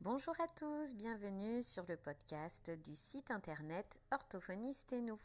Bonjour 0.00 0.34
à 0.40 0.46
tous, 0.46 0.94
bienvenue 0.94 1.60
sur 1.64 1.84
le 1.88 1.96
podcast 1.96 2.70
du 2.84 2.94
site 2.94 3.32
internet 3.32 4.00
Orthophoniste 4.12 4.92
et 4.92 5.00
nous. 5.00 5.18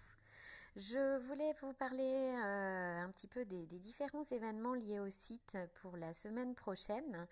Je 0.75 1.19
voulais 1.27 1.53
vous 1.61 1.71
parler 1.73 2.01
euh, 2.01 3.03
un 3.03 3.09
petit 3.11 3.27
peu 3.27 3.45
des, 3.45 3.67
différents 3.67 4.23
événements 4.31 4.73
liés 4.73 4.99
au 4.99 5.09
site 5.11 5.55
pour 5.83 5.97
la 5.97 6.15
semaine 6.15 6.55
prochaine. 6.55 7.27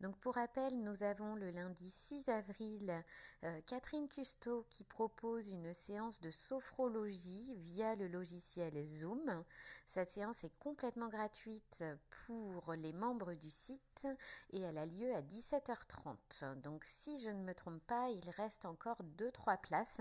Donc 0.00 0.16
pour 0.18 0.34
rappel, 0.34 0.82
nous 0.82 1.02
avons 1.02 1.34
le 1.36 1.50
lundi 1.50 1.90
6 1.90 2.30
avril 2.30 3.02
euh, 3.44 3.60
Catherine 3.66 4.08
Custo 4.08 4.66
qui 4.70 4.84
propose 4.84 5.48
une 5.48 5.74
séance 5.74 6.20
de 6.20 6.30
sophrologie 6.30 7.54
via 7.58 7.96
le 7.96 8.08
logiciel 8.08 8.82
Zoom. 8.82 9.44
Cette 9.84 10.10
séance 10.10 10.44
est 10.44 10.58
complètement 10.58 11.08
gratuite 11.08 11.84
pour 12.26 12.72
les 12.74 12.92
membres 12.92 13.34
du 13.34 13.50
site 13.50 14.06
et 14.50 14.60
elle 14.60 14.78
a 14.78 14.86
lieu 14.86 15.14
à 15.14 15.20
17h30. 15.20 16.60
Donc 16.62 16.84
si 16.84 17.18
je 17.18 17.30
ne 17.30 17.42
me 17.42 17.54
trompe 17.54 17.82
pas, 17.86 18.08
il 18.10 18.28
reste 18.30 18.64
encore 18.64 19.02
2-3 19.18 19.60
places. 19.60 20.00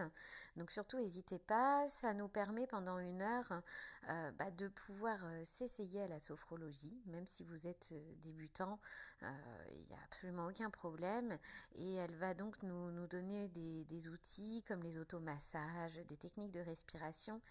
Donc 0.55 0.71
surtout 0.71 0.97
n'hésitez 0.97 1.39
pas, 1.39 1.87
ça 1.89 2.13
nous 2.13 2.27
permet 2.27 2.67
pendant 2.67 2.84
une 2.87 3.21
heure 3.21 3.61
euh, 4.09 4.31
bah, 4.31 4.51
de 4.51 4.67
pouvoir 4.67 5.17
euh, 5.23 5.43
s'essayer 5.43 6.03
à 6.03 6.07
la 6.07 6.19
sophrologie, 6.19 7.01
même 7.07 7.25
si 7.27 7.43
vous 7.43 7.67
êtes 7.67 7.89
euh, 7.91 8.13
débutant, 8.21 8.79
il 9.21 9.85
n'y 9.87 9.95
a 9.95 10.03
absolument 10.05 10.45
aucun 10.45 10.69
problème. 10.69 11.37
Et 11.73 11.95
elle 11.95 12.13
va 12.15 12.33
donc 12.33 12.61
nous, 12.61 12.91
nous 12.91 13.07
donner 13.07 13.47
des, 13.47 14.07
outils 14.09 14.63
comme 14.67 14.83
les 14.83 14.99
automassages, 14.99 15.99
des 16.07 16.17
techniques 16.17 16.51
de 16.51 16.59
respiration 16.59 17.41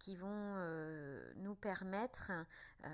qui 0.00 0.16
vont 0.16 0.56
nous 1.36 1.54
permettre, 1.54 2.32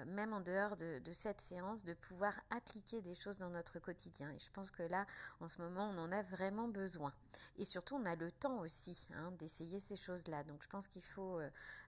même 0.07 0.35
en 0.35 0.41
dehors 0.41 0.77
de, 0.77 1.01
cette 1.13 1.41
séance, 1.41 1.83
de 1.85 1.95
pouvoir 1.95 2.35
appliquer 2.51 3.01
des 3.01 3.15
choses 3.15 3.39
dans 3.39 3.49
notre 3.49 3.79
quotidien. 3.79 4.31
Et 4.31 4.39
je 4.39 4.51
pense 4.51 4.71
que 4.71 4.83
là, 4.83 5.07
en 5.41 5.49
ce 5.49 5.63
moment, 5.63 5.89
on 5.89 5.99
en 5.99 6.13
a 6.13 6.23
vraiment 6.23 6.69
besoin. 6.69 7.15
Et 7.57 7.65
surtout, 7.65 7.95
on 7.95 8.05
a 8.05 8.17
le 8.17 8.31
temps 8.31 8.59
aussi 8.59 9.09
hein, 9.15 9.33
d'essayer 9.39 9.81
ces 9.81 9.97
choses-là. 9.97 10.45
Donc, 10.45 10.63
je 10.63 10.69
pense 10.69 10.87
qu'il 10.89 11.05
faut 11.05 11.41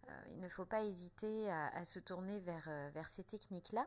euh, 0.09 0.13
il 0.31 0.41
ne 0.41 0.49
faut 0.49 0.65
pas 0.65 0.85
hésiter 0.85 1.51
à, 1.51 1.85
se 1.85 1.99
tourner 1.99 2.39
vers, 2.41 2.65
euh, 2.69 2.91
ces 3.11 3.25
techniques-là. 3.25 3.87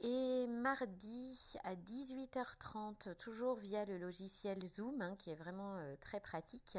Et 0.00 0.46
mardi 0.48 1.56
à 1.62 1.76
18h30, 1.76 3.14
toujours 3.16 3.56
via 3.56 3.84
le 3.84 3.98
logiciel 3.98 4.58
Zoom, 4.66 5.00
hein, 5.00 5.14
qui 5.16 5.30
est 5.30 5.36
vraiment 5.36 5.76
euh, 5.76 5.94
très 6.00 6.18
pratique, 6.18 6.76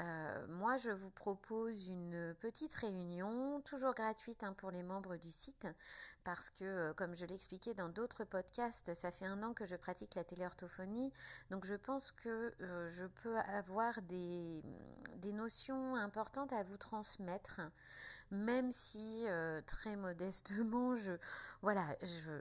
euh, 0.00 0.46
moi 0.48 0.76
je 0.76 0.90
vous 0.90 1.10
propose 1.10 1.88
une 1.88 2.34
petite 2.40 2.74
réunion, 2.74 3.60
toujours 3.60 3.94
gratuite 3.94 4.42
hein, 4.42 4.54
pour 4.56 4.70
les 4.70 4.82
membres 4.82 5.16
du 5.16 5.30
site, 5.30 5.68
parce 6.24 6.50
que, 6.50 6.64
euh, 6.64 6.94
comme 6.94 7.14
je 7.14 7.26
l'expliquais 7.26 7.74
dans 7.74 7.88
d'autres 7.88 8.24
podcasts, 8.24 8.92
ça 8.94 9.10
fait 9.10 9.26
un 9.26 9.42
an 9.42 9.54
que 9.54 9.66
je 9.66 9.76
pratique 9.76 10.14
la 10.14 10.24
téléorthophonie, 10.24 11.12
donc 11.50 11.64
je 11.64 11.74
pense 11.74 12.10
que 12.10 12.54
je 12.58 13.06
peux 13.22 13.36
avoir 13.38 14.02
des, 14.02 14.62
des, 15.18 15.32
notions 15.32 15.94
importantes 15.96 16.52
à 16.52 16.62
vous 16.64 16.76
transmettre, 16.76 17.60
même 18.30 18.70
si 18.70 19.26
très 19.66 19.96
modestement, 19.96 20.94
je, 20.94 21.12
voilà, 21.64 21.96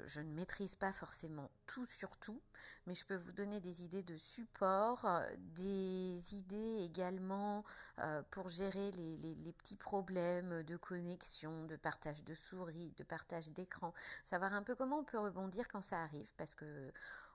je, 0.06 0.20
ne 0.20 0.34
maîtrise 0.34 0.76
pas 0.76 0.92
forcément 0.92 1.50
tout 1.66 1.86
sur 1.86 2.17
tout, 2.17 2.42
mais 2.86 2.94
je 2.94 3.06
peux 3.06 3.16
vous 3.16 3.31
donner 3.31 3.62
des 3.62 3.81
idées 3.81 4.04
de 4.04 4.17
support, 4.17 5.08
des 5.56 6.36
idées 6.36 6.80
également 6.81 7.64
euh, 8.00 8.22
pour 8.31 8.50
gérer 8.50 8.92
les, 8.92 9.54
petits 9.54 9.78
problèmes 9.78 10.64
de 10.64 10.76
connexion, 10.76 11.64
de 11.67 11.78
partage 11.78 12.26
de 12.26 12.34
souris, 12.34 12.94
de 12.98 13.04
partage 13.06 13.50
d'écran, 13.52 13.94
savoir 14.26 14.54
un 14.54 14.61
peu 14.61 14.76
comment 14.76 15.00
on 15.00 15.04
peut 15.06 15.20
rebondir 15.20 15.70
quand 15.70 15.81
ça 15.81 16.02
arrive, 16.02 16.27
parce 16.36 16.54
que 16.54 16.92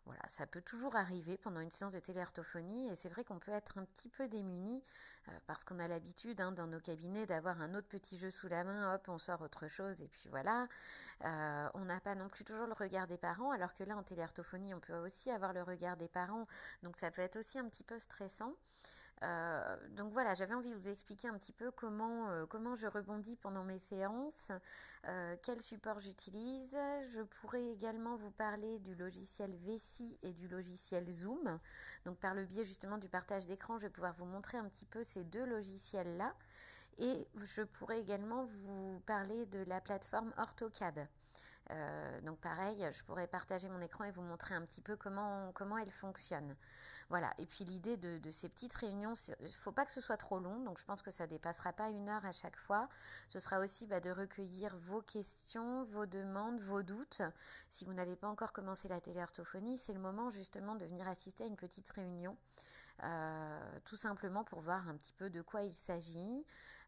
voilà, 0.08 0.22
ça 0.26 0.46
peut 0.46 0.62
toujours 0.62 0.96
arriver 0.96 1.36
pendant 1.36 1.60
une 1.60 1.70
séance 1.70 1.92
de 1.92 1.98
téléorthophonie, 1.98 2.88
et 2.88 2.94
c'est 2.94 3.10
vrai 3.10 3.24
qu'on 3.24 3.38
peut 3.38 3.52
être 3.52 3.76
un 3.76 3.84
petit 3.84 4.08
peu 4.08 4.26
démuni, 4.26 4.82
euh, 5.28 5.32
parce 5.46 5.64
qu'on 5.64 5.78
a 5.78 5.86
l'habitude 5.86 6.40
hein, 6.40 6.50
dans 6.50 6.66
nos 6.66 6.80
cabinets 6.80 7.26
d'avoir 7.26 7.60
un 7.60 7.74
autre 7.74 7.88
petit 7.88 8.16
jeu 8.16 8.30
sous 8.30 8.48
la 8.48 8.64
main, 8.64 8.94
hop, 8.94 9.06
on 9.08 9.18
sort 9.18 9.42
autre 9.42 9.68
chose, 9.68 10.00
et 10.00 10.08
puis 10.08 10.30
voilà. 10.30 10.66
Euh, 11.24 11.68
on 11.74 11.84
n'a 11.84 12.00
pas 12.00 12.14
non 12.14 12.30
plus 12.30 12.44
toujours 12.44 12.66
le 12.66 12.72
regard 12.72 13.06
des 13.06 13.18
parents, 13.18 13.50
alors 13.50 13.74
que 13.74 13.84
là, 13.84 13.98
en 13.98 14.02
téléorthophonie, 14.02 14.72
on 14.72 14.80
peut 14.80 14.96
aussi 14.96 15.30
avoir 15.30 15.52
le 15.52 15.62
regard 15.62 15.98
des 15.98 16.08
parents, 16.08 16.46
donc 16.82 16.96
ça 16.96 17.10
peut 17.10 17.22
être 17.22 17.36
aussi 17.36 17.58
un 17.58 17.68
petit 17.68 17.84
peu 17.84 17.98
stressant. 17.98 18.54
Euh, 19.22 19.76
donc 19.96 20.12
voilà, 20.12 20.34
j'avais 20.34 20.54
envie 20.54 20.70
de 20.70 20.76
vous 20.76 20.88
expliquer 20.88 21.28
un 21.28 21.34
petit 21.34 21.52
peu 21.52 21.70
comment, 21.70 22.28
euh, 22.30 22.46
je 22.76 22.86
rebondis 22.86 23.36
pendant 23.36 23.64
mes 23.64 23.78
séances, 23.78 24.52
euh, 25.06 25.36
quel 25.42 25.60
support 25.62 25.98
j'utilise. 26.00 26.76
Je 27.12 27.22
pourrais 27.22 27.66
également 27.68 28.16
vous 28.16 28.30
parler 28.30 28.78
du 28.80 28.94
logiciel 28.94 29.54
Vessi 29.64 30.18
et 30.22 30.32
du 30.32 30.48
logiciel 30.48 31.10
Zoom. 31.10 31.58
Donc 32.04 32.18
par 32.18 32.34
le 32.34 32.44
biais 32.44 32.64
justement 32.64 32.98
du 32.98 33.08
partage 33.08 33.46
d'écran, 33.46 33.78
je 33.78 33.86
vais 33.86 33.92
pouvoir 33.92 34.14
vous 34.14 34.26
montrer 34.26 34.58
un 34.58 34.68
petit 34.68 34.86
peu 34.86 35.02
ces 35.02 35.24
deux 35.24 35.44
logiciels-là. 35.44 36.34
Et 36.98 37.28
je 37.36 37.62
pourrais 37.62 38.00
également 38.00 38.44
vous 38.44 39.00
parler 39.06 39.46
de 39.46 39.60
la 39.68 39.80
plateforme 39.80 40.32
OrthoCab. 40.36 40.98
Euh, 41.70 42.20
donc 42.22 42.38
pareil, 42.40 42.88
je 42.90 43.04
pourrais 43.04 43.26
partager 43.26 43.68
mon 43.68 43.80
écran 43.80 44.04
et 44.04 44.10
vous 44.10 44.22
montrer 44.22 44.54
un 44.54 44.62
petit 44.62 44.80
peu 44.80 44.96
comment, 44.96 45.52
comment 45.52 45.76
elle 45.78 45.90
fonctionne. 45.90 46.56
Voilà, 47.10 47.32
et 47.38 47.46
puis 47.46 47.64
l'idée 47.64 47.96
de, 47.96 48.30
ces 48.30 48.48
petites 48.48 48.74
réunions, 48.74 49.14
il 49.40 49.46
ne 49.46 49.50
faut 49.50 49.72
pas 49.72 49.86
que 49.86 49.92
ce 49.92 50.00
soit 50.00 50.16
trop 50.16 50.38
long, 50.38 50.60
donc 50.64 50.78
je 50.78 50.84
pense 50.84 51.00
que 51.00 51.10
ça 51.10 51.26
dépassera 51.26 51.72
pas 51.72 51.88
une 51.88 52.08
heure 52.08 52.24
à 52.24 52.32
chaque 52.32 52.56
fois. 52.56 52.88
Ce 53.28 53.38
sera 53.38 53.60
aussi 53.60 53.86
bah, 53.86 54.00
de 54.00 54.10
recueillir 54.10 54.76
vos 54.76 55.00
questions, 55.00 55.84
vos 55.84 56.06
demandes, 56.06 56.60
vos 56.60 56.82
doutes. 56.82 57.22
Si 57.68 57.84
vous 57.84 57.94
n'avez 57.94 58.16
pas 58.16 58.28
encore 58.28 58.52
commencé 58.52 58.88
la 58.88 59.00
téléorthophonie, 59.00 59.78
c'est 59.78 59.94
le 59.94 60.00
moment 60.00 60.30
justement 60.30 60.74
de 60.74 60.84
venir 60.84 61.08
assister 61.08 61.44
à 61.44 61.46
une 61.46 61.56
petite 61.56 61.90
réunion, 61.90 62.36
euh, 63.04 63.78
tout 63.84 63.96
simplement 63.96 64.42
pour 64.42 64.60
voir 64.60 64.88
un 64.88 64.96
petit 64.96 65.12
peu 65.12 65.30
de 65.30 65.40
quoi 65.40 65.62
il 65.62 65.74
s'agit. 65.74 66.44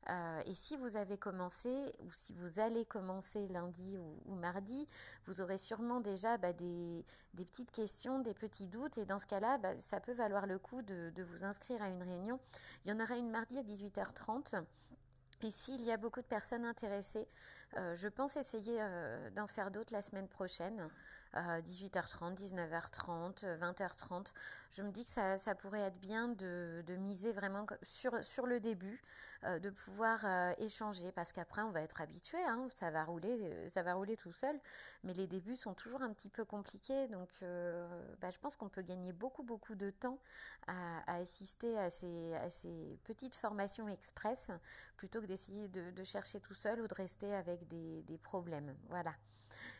Euh, 0.09 0.41
et 0.47 0.55
si 0.55 0.77
vous 0.77 0.97
avez 0.97 1.19
commencé, 1.19 1.69
ou 2.01 2.13
si 2.13 2.33
vous 2.33 2.59
allez 2.59 2.85
commencer 2.85 3.47
lundi 3.49 3.97
ou 4.25 4.35
mardi, 4.35 4.89
vous 5.27 5.41
aurez 5.41 5.59
sûrement 5.59 6.01
déjà 6.01 6.37
bah, 6.39 6.53
des, 6.53 7.05
petites 7.37 7.71
questions, 7.71 8.19
des 8.19 8.35
petits 8.35 8.67
doutes. 8.67 8.99
Et 8.99 9.05
dans 9.05 9.19
ce 9.19 9.27
cas-là, 9.27 9.59
bah, 9.59 9.77
ça 9.77 10.01
peut 10.01 10.15
valoir 10.15 10.47
le 10.47 10.59
coup 10.59 10.83
de, 10.83 11.13
vous 11.23 11.45
inscrire 11.45 11.81
à 11.83 11.89
une 11.89 12.03
réunion. 12.03 12.41
Il 12.85 12.91
y 12.91 12.95
en 12.95 13.01
aura 13.01 13.17
une 13.17 13.31
mardi 13.31 13.59
à 13.59 13.63
18h30. 13.63 14.65
Et 15.43 15.51
s'il 15.51 15.83
y 15.83 15.93
a 15.93 15.97
beaucoup 15.97 16.21
de 16.21 16.27
personnes 16.27 16.65
intéressées, 16.65 17.29
euh, 17.77 17.95
je 17.95 18.09
pense 18.09 18.37
essayer 18.37 18.79
d'en 19.37 19.47
faire 19.47 19.71
d'autres 19.71 19.93
la 19.93 20.03
semaine 20.03 20.29
prochaine, 20.29 20.89
18h30, 21.35 22.37
19h30, 22.37 23.59
20h30. 23.59 24.33
Je 24.71 24.83
me 24.83 24.91
dis 24.91 25.05
que 25.05 25.11
ça, 25.11 25.55
pourrait 25.55 25.81
être 25.81 26.01
bien 26.01 26.29
de, 26.29 26.83
de, 26.87 26.97
miser 26.97 27.33
vraiment 27.33 27.67
sur, 27.83 28.23
sur 28.25 28.47
le 28.47 28.61
début, 28.61 29.03
euh, 29.45 29.59
de 29.59 29.71
pouvoir 29.71 30.25
échanger, 30.59 31.13
parce 31.13 31.33
qu'après 31.33 31.63
on 31.63 31.71
va 31.71 31.83
être 31.83 32.01
habitué, 32.01 32.39
hein, 32.47 32.69
ça 32.75 32.91
va 32.91 33.05
rouler, 33.05 33.69
ça 33.69 33.83
va 33.83 33.95
rouler 33.95 34.17
tout 34.17 34.33
seul. 34.33 34.59
Mais 35.05 35.15
les 35.15 35.27
débuts 35.27 35.57
sont 35.57 35.75
toujours 35.75 36.03
un 36.03 36.13
petit 36.13 36.29
peu 36.29 36.45
compliqués, 36.45 37.09
donc 37.09 37.29
bah, 38.21 38.31
je 38.31 38.39
pense 38.39 38.57
qu'on 38.57 38.69
peut 38.69 38.83
gagner 38.83 39.13
beaucoup 39.13 39.43
beaucoup 39.43 39.75
de 39.75 39.91
temps 39.91 40.19
à, 40.67 41.17
assister 41.17 41.79
à 41.79 41.91
ces, 41.91 42.35
à 42.35 42.51
ces 42.51 42.99
petites 43.05 43.35
formations 43.35 43.89
express 43.89 44.51
plutôt 44.97 45.21
que 45.21 45.27
d'essayer 45.27 45.69
de, 45.69 46.05
chercher 46.05 46.41
tout 46.41 46.55
seul 46.55 46.81
ou 46.81 46.87
de 46.87 46.95
rester 46.95 47.35
avec 47.35 47.67
des, 47.69 48.19
problèmes. 48.23 48.75
Voilà. 48.89 49.15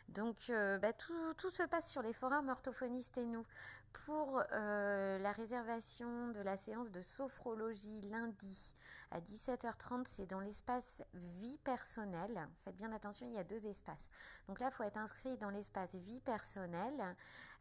Donc, 0.09 0.37
euh, 0.49 0.77
bah, 0.77 0.93
tout, 0.93 1.49
se 1.49 1.63
passe 1.63 1.89
sur 1.89 2.01
les 2.01 2.13
forums 2.13 2.49
orthophonistes 2.49 3.17
et 3.17 3.25
nous. 3.25 3.45
Pour 4.05 4.41
euh, 4.51 5.19
la 5.19 5.31
réservation 5.31 6.29
de 6.29 6.39
la 6.39 6.55
séance 6.55 6.91
de 6.91 7.01
sophrologie 7.01 8.01
lundi 8.09 8.73
à 9.11 9.19
17h30, 9.19 10.05
c'est 10.05 10.25
dans 10.25 10.39
l'espace 10.39 11.03
vie 11.13 11.57
personnelle. 11.63 12.47
Faites 12.63 12.77
bien 12.77 12.91
attention, 12.93 13.27
il 13.27 13.33
y 13.33 13.37
a 13.37 13.43
deux 13.43 13.65
espaces. 13.67 14.09
Donc 14.47 14.59
là, 14.59 14.69
il 14.71 14.73
faut 14.73 14.83
être 14.83 14.97
inscrit 14.97 15.37
dans 15.37 15.49
l'espace 15.49 15.93
vie 15.95 16.21
personnelle 16.21 17.15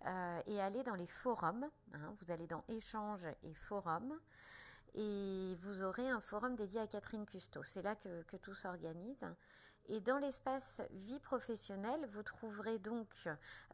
euh, 0.07 0.41
et 0.47 0.61
aller 0.61 0.83
dans 0.85 0.95
les 0.95 1.07
forums. 1.07 1.69
Hein. 1.95 2.15
Vous 2.21 2.31
allez 2.31 2.47
dans 2.47 2.65
échange 2.69 3.27
et 3.43 3.55
forum 3.55 4.19
et 4.95 5.55
vous 5.59 5.83
aurez 5.85 6.09
un 6.09 6.21
forum 6.21 6.57
dédié 6.57 6.81
à 6.81 6.87
Catherine 6.87 7.27
Custo. 7.27 7.63
C'est 7.63 7.83
là 7.83 7.97
que, 7.97 8.37
tout 8.37 8.55
s'organise. 8.55 9.25
Et 9.89 10.01
dans 10.01 10.19
l'espace 10.19 10.83
vie 10.93 11.19
professionnelle, 11.19 12.07
vous 12.13 12.23
trouverez 12.23 12.79
donc 12.79 13.09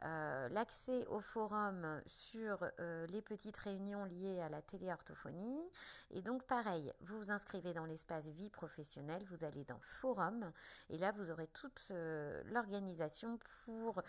euh, 0.03 0.49
l'accès 0.49 1.05
au 1.07 1.19
forum 1.19 2.01
sur 2.07 2.57
euh, 2.79 3.05
les 3.07 3.21
petites 3.21 3.57
réunions 3.57 4.03
liées 4.05 4.41
à 4.41 4.49
la 4.49 4.61
téléorthophonie. 4.63 5.61
Et 6.09 6.23
donc 6.23 6.43
pareil, 6.43 6.91
vous 7.01 7.19
vous 7.19 7.31
inscrivez 7.31 7.73
dans 7.73 7.85
l'espace 7.85 8.29
vie 8.29 8.49
professionnelle, 8.49 9.23
vous 9.29 9.45
allez 9.45 9.63
dans 9.65 9.79
forum, 9.81 10.51
et 10.89 10.97
là 10.97 11.11
vous 11.11 11.29
aurez 11.29 11.47
toute 11.47 11.81
euh, 11.91 12.41
l'organisation 12.45 13.37
pour 13.65 14.01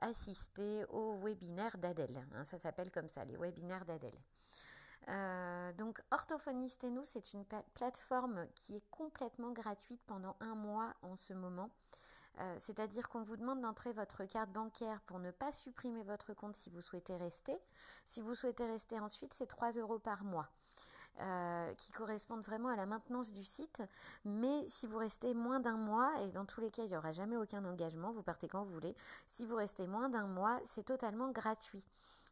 assister 0.00 0.84
au 0.88 1.18
webinaire 1.18 1.76
d'Adèle. 1.76 2.24
Hein, 2.34 2.44
ça 2.44 2.58
s'appelle 2.58 2.90
comme 2.90 3.08
ça, 3.08 3.24
les 3.24 3.36
webinaires 3.36 3.84
d'Adèle. 3.84 4.18
Euh, 5.08 5.72
donc 5.72 6.00
Orthophoniste 6.10 6.84
et 6.84 6.90
nous, 6.90 7.04
c'est 7.04 7.32
une 7.32 7.44
plateforme 7.74 8.46
qui 8.54 8.76
est 8.76 8.90
complètement 8.90 9.52
gratuite 9.52 10.00
pendant 10.06 10.36
un 10.40 10.54
mois 10.54 10.94
en 11.02 11.16
ce 11.16 11.32
moment. 11.32 11.70
C'est-à-dire 12.58 13.10
qu'on 13.10 13.22
vous 13.22 13.36
demande 13.36 13.60
d'entrer 13.60 13.92
votre 13.92 14.24
carte 14.24 14.50
bancaire 14.50 15.02
pour 15.02 15.18
ne 15.18 15.30
pas 15.30 15.52
supprimer 15.52 16.02
votre 16.02 16.32
compte 16.32 16.56
si 16.56 16.70
vous 16.70 16.80
souhaitez 16.80 17.14
rester. 17.14 17.56
Si 18.06 18.22
vous 18.22 18.34
souhaitez 18.34 18.66
rester 18.66 18.98
ensuite, 18.98 19.34
c'est 19.34 19.46
3 19.46 19.72
euros 19.72 19.98
par 19.98 20.24
mois. 20.24 20.48
Euh, 21.20 21.74
qui 21.74 21.92
correspondent 21.92 22.42
vraiment 22.42 22.70
à 22.70 22.76
la 22.76 22.86
maintenance 22.86 23.32
du 23.32 23.44
site. 23.44 23.82
Mais 24.24 24.66
si 24.66 24.86
vous 24.86 24.96
restez 24.96 25.34
moins 25.34 25.60
d'un 25.60 25.76
mois, 25.76 26.10
et 26.22 26.32
dans 26.32 26.46
tous 26.46 26.62
les 26.62 26.70
cas, 26.70 26.84
il 26.84 26.88
n'y 26.88 26.96
aura 26.96 27.12
jamais 27.12 27.36
aucun 27.36 27.64
engagement, 27.66 28.12
vous 28.12 28.22
partez 28.22 28.48
quand 28.48 28.64
vous 28.64 28.72
voulez, 28.72 28.96
si 29.26 29.44
vous 29.44 29.54
restez 29.54 29.86
moins 29.86 30.08
d'un 30.08 30.26
mois, 30.26 30.58
c'est 30.64 30.84
totalement 30.84 31.30
gratuit. 31.30 31.86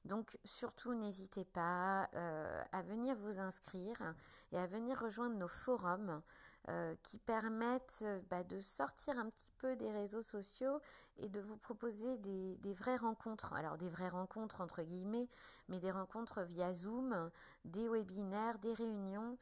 Donc 0.05 0.39
surtout 0.45 0.95
n'hésitez 0.95 1.45
pas 1.45 2.09
euh, 2.15 2.63
à 2.73 2.83
venir 2.83 3.17
vous 3.17 3.39
inscrire 3.39 4.15
et 4.53 4.59
à 4.59 4.67
venir 4.67 4.99
rejoindre 4.99 5.37
nos 5.37 5.49
forums 5.49 6.23
euh, 6.69 6.95
qui 7.03 7.17
permettent 7.17 8.03
euh, 8.03 8.21
bah, 8.29 8.45
de 8.45 8.61
sortir 8.61 9.19
un 9.19 9.31
petit 9.31 9.51
peu 9.57 9.77
des 9.77 9.91
réseaux 9.91 10.21
sociaux 10.21 10.79
et 11.17 11.27
de 11.31 11.41
vous 11.41 11.57
proposer 11.57 12.19
des, 12.19 12.75
vraies 12.75 12.99
rencontres. 12.99 13.55
Alors 13.55 13.79
des 13.79 13.89
vraies 13.89 14.11
rencontres 14.11 14.61
entre 14.61 14.83
guillemets, 14.83 15.27
mais 15.69 15.81
des 15.81 15.91
rencontres 15.91 16.43
via 16.43 16.75
Zoom, 16.75 17.31
des 17.65 17.89
webinaires, 17.89 18.59
des 18.59 18.75
réunions. 18.75 19.39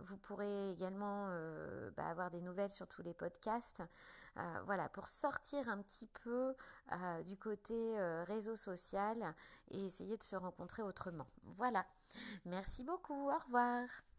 vous 0.00 0.16
pourrez 0.18 0.70
également 0.70 1.28
bah, 1.96 2.06
avoir 2.08 2.30
des 2.30 2.40
nouvelles 2.40 2.72
sur 2.72 2.88
tous 2.88 3.02
les 3.02 3.14
podcasts. 3.14 3.82
voilà, 4.64 4.88
pour 4.88 5.06
sortir 5.06 5.68
un 5.68 5.82
petit 5.82 6.06
peu 6.24 6.54
du 7.24 7.36
côté 7.36 7.96
réseau 8.24 8.56
social 8.56 9.34
et 9.70 9.84
essayer 9.84 10.16
de 10.16 10.22
se 10.22 10.36
rencontrer 10.36 10.82
autrement. 10.82 11.26
Voilà. 11.44 11.86
Merci 12.44 12.84
beaucoup. 12.84 13.30
Au 13.30 13.38
revoir. 13.38 13.86